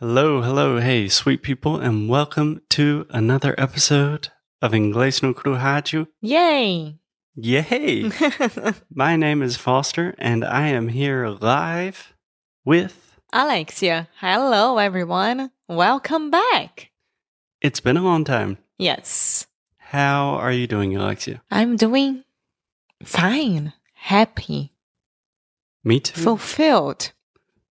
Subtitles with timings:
[0.00, 4.28] Hello, hello, hey, sweet people, and welcome to another episode
[4.62, 6.06] of Inglês no Cru Rádio.
[6.22, 6.96] Yay!
[7.34, 8.10] Yay!
[8.94, 12.14] My name is Foster, and I am here live
[12.64, 13.18] with.
[13.32, 15.50] Alexia, hello everyone.
[15.68, 16.90] Welcome back.
[17.60, 18.56] It's been a long time.
[18.78, 19.46] Yes,
[19.76, 21.42] How are you doing, Alexia?
[21.50, 22.24] I'm doing
[23.04, 24.72] fine, happy,
[25.84, 26.18] Me too.
[26.18, 27.12] fulfilled.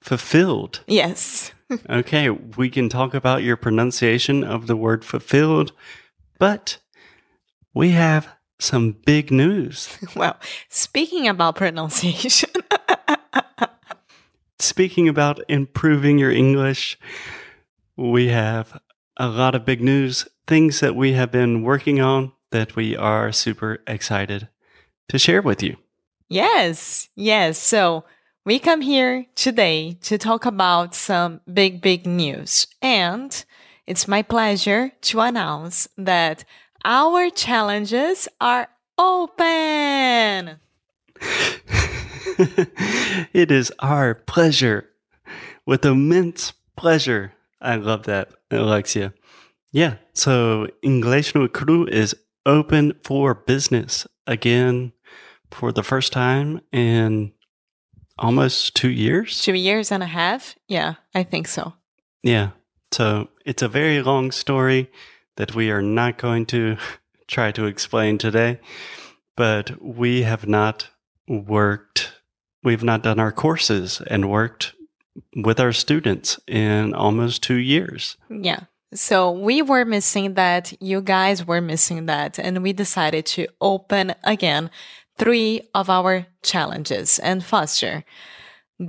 [0.01, 0.81] Fulfilled.
[0.89, 1.53] Yes.
[1.91, 5.73] Okay, we can talk about your pronunciation of the word fulfilled,
[6.39, 6.79] but
[7.75, 9.99] we have some big news.
[10.17, 10.37] Well,
[10.69, 12.51] speaking about pronunciation,
[14.59, 16.99] Speaking about improving your English,
[17.97, 18.81] we have
[19.19, 23.33] a lot of big news, things that we have been working on that we are
[23.33, 24.49] super excited
[25.09, 25.77] to share with you.
[26.29, 27.59] yes, yes.
[27.59, 28.05] So
[28.47, 32.69] we come here today to talk about some big, big news.
[32.81, 33.45] And
[33.89, 36.45] it's my pleasure to announce that
[36.85, 40.61] our challenges are open.
[43.33, 44.91] it is our pleasure,
[45.67, 47.33] with immense pleasure.
[47.61, 49.13] I love that, Alexia.
[49.73, 52.15] Yeah, so Inglês no Cru is
[52.47, 54.93] open for business again
[55.51, 57.33] for the first time in
[58.19, 59.43] almost two years.
[59.43, 60.57] Two years and a half?
[60.69, 61.75] Yeah, I think so.
[62.23, 62.51] Yeah,
[62.93, 64.91] so it's a very long story
[65.37, 66.77] that we are not going to
[67.29, 68.61] try to explain today,
[69.37, 70.89] but we have not
[71.29, 72.13] worked,
[72.63, 74.75] we've not done our courses and worked
[75.35, 78.17] with our students in almost two years.
[78.29, 78.61] Yeah.
[78.95, 80.73] So we were missing that.
[80.81, 82.39] You guys were missing that.
[82.39, 84.71] And we decided to open again
[85.19, 87.19] three of our challenges.
[87.19, 88.05] And Foster,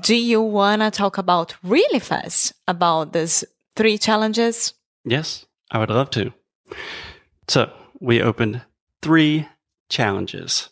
[0.02, 3.44] do you want to talk about really fast about these
[3.76, 4.74] three challenges?
[5.06, 6.34] Yes, I would love to.
[7.48, 8.62] So we opened
[9.02, 9.48] three
[9.90, 10.70] challenges.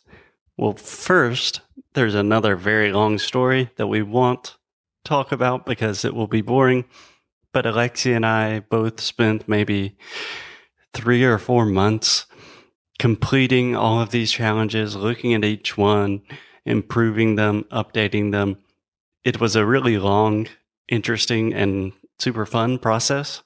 [0.58, 1.62] Well, first,
[1.94, 4.58] there's another very long story that we won't
[5.06, 6.86] talk about because it will be boring.
[7.54, 9.96] But Alexia and I both spent maybe
[10.94, 12.26] three or four months
[13.00, 16.22] completing all of these challenges, looking at each one,
[16.66, 18.58] improving them, updating them.
[19.24, 20.48] It was a really long,
[20.88, 23.44] interesting, and super fun process.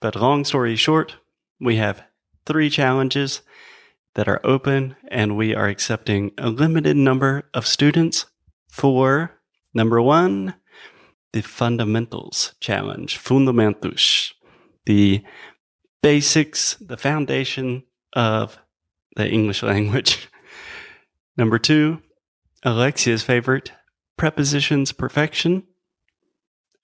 [0.00, 1.16] But long story short,
[1.60, 2.04] we have
[2.46, 3.42] three challenges
[4.14, 8.26] that are open and we are accepting a limited number of students
[8.68, 9.38] for
[9.74, 10.54] number one,
[11.32, 14.32] the fundamentals challenge, fundamentus,
[14.86, 15.22] the
[16.02, 17.82] basics, the foundation
[18.14, 18.58] of
[19.18, 20.28] the English language.
[21.36, 22.00] Number two,
[22.62, 23.72] Alexia's favorite,
[24.16, 25.64] prepositions perfection.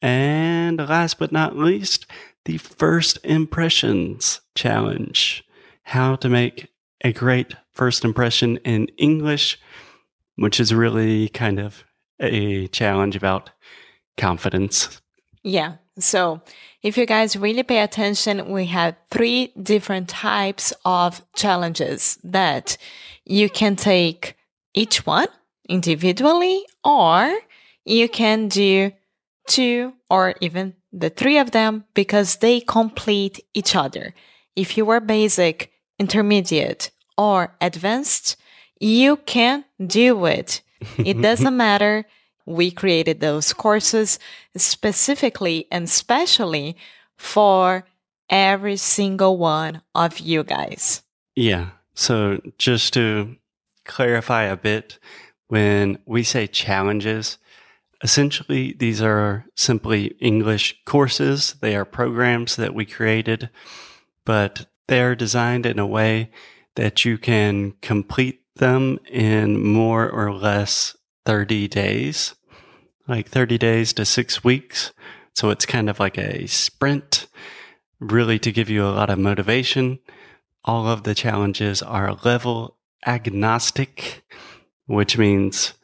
[0.02, 2.06] And last but not least,
[2.44, 5.44] the first impressions challenge
[5.84, 6.68] how to make
[7.02, 9.58] a great first impression in English,
[10.34, 11.84] which is really kind of
[12.18, 13.50] a challenge about
[14.16, 15.00] confidence.
[15.44, 15.76] Yeah.
[15.98, 16.42] So
[16.82, 22.76] if you guys really pay attention, we have three different types of challenges that
[23.24, 24.36] you can take
[24.74, 25.28] each one
[25.68, 27.38] individually, or
[27.84, 28.92] you can do
[29.46, 34.14] two or even the three of them because they complete each other.
[34.56, 38.36] If you are basic, intermediate, or advanced,
[38.80, 40.60] you can do it.
[40.98, 42.04] It doesn't matter.
[42.46, 44.18] We created those courses
[44.56, 46.76] specifically and specially
[47.16, 47.84] for
[48.28, 51.02] every single one of you guys.
[51.34, 51.70] Yeah.
[51.94, 53.36] So just to
[53.84, 54.98] clarify a bit,
[55.48, 57.38] when we say challenges,
[58.02, 61.54] essentially these are simply English courses.
[61.60, 63.50] They are programs that we created,
[64.24, 66.30] but they're designed in a way
[66.76, 72.34] that you can complete them in more or less 30 days,
[73.08, 74.92] like 30 days to six weeks.
[75.34, 77.26] So it's kind of like a sprint,
[78.00, 79.98] really to give you a lot of motivation.
[80.64, 82.76] All of the challenges are level
[83.06, 84.24] agnostic,
[84.86, 85.74] which means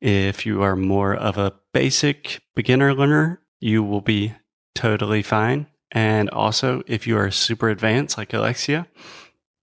[0.00, 4.34] if you are more of a basic beginner learner, you will be
[4.74, 5.66] totally fine.
[5.92, 8.86] And also, if you are super advanced like Alexia,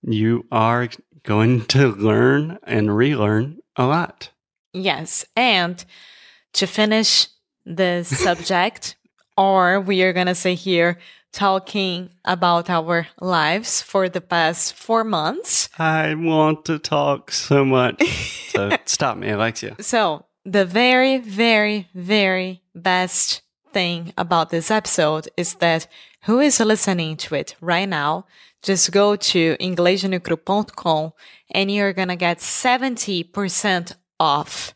[0.01, 0.89] you are
[1.23, 4.29] going to learn and relearn a lot.
[4.73, 5.25] Yes.
[5.35, 5.83] And
[6.53, 7.27] to finish
[7.65, 8.95] the subject,
[9.37, 10.99] or we are going to say here,
[11.31, 15.69] talking about our lives for the past four months.
[15.77, 18.01] I want to talk so much.
[18.47, 19.75] So stop me, Alexia.
[19.81, 23.41] So, the very, very, very best
[23.71, 25.85] thing about this episode is that
[26.23, 28.25] who is listening to it right now,
[28.63, 31.13] just go to inglesnocru.com
[31.51, 34.73] and you're gonna get 70% off.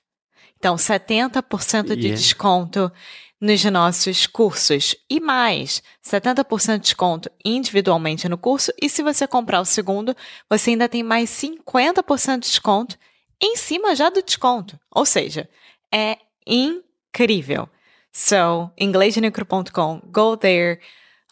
[0.58, 2.16] Então, 70% de Yeah.
[2.16, 2.92] desconto
[3.40, 4.96] nos nossos cursos.
[5.10, 8.72] E mais, 70% de desconto individualmente no curso.
[8.80, 10.16] E se você comprar o segundo,
[10.48, 12.98] você ainda tem mais 50% de desconto
[13.42, 14.80] em cima já do desconto.
[14.92, 15.50] Ou seja,
[15.92, 17.68] é incrível.
[18.14, 20.80] So, inglesnucro.com, go there,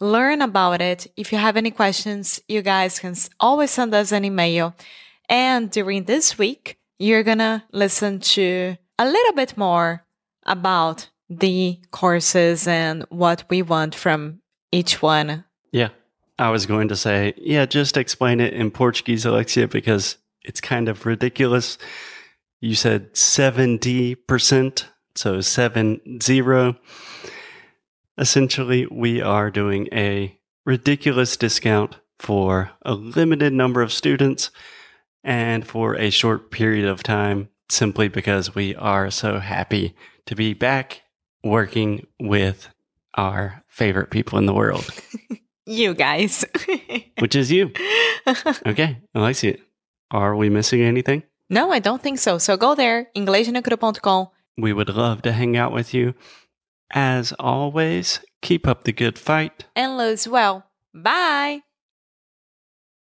[0.01, 1.11] learn about it.
[1.15, 4.73] If you have any questions, you guys can always send us an email.
[5.29, 10.05] And during this week, you're gonna listen to a little bit more
[10.45, 14.41] about the courses and what we want from
[14.71, 15.45] each one.
[15.71, 15.89] Yeah.
[16.39, 20.87] I was going to say, yeah, just explain it in Portuguese, Alexia, because it's kind
[20.87, 21.77] of ridiculous.
[22.61, 24.85] You said 70%,
[25.15, 26.77] so seven zero.
[28.17, 34.49] Essentially, we are doing a ridiculous discount for a limited number of students
[35.23, 39.95] and for a short period of time simply because we are so happy
[40.25, 41.01] to be back
[41.43, 42.69] working with
[43.15, 44.89] our favorite people in the world,
[45.65, 46.45] You guys.
[47.19, 47.71] which is you.
[48.65, 49.57] Okay, Alexia,
[50.11, 51.23] are we missing anything?
[51.49, 52.37] no, I don't think so.
[52.37, 54.27] So go there, inglesnocru.com.
[54.57, 56.13] We would love to hang out with you.
[56.91, 59.65] As always, keep up the good fight.
[59.75, 60.65] and lose well.
[60.93, 61.61] Bye.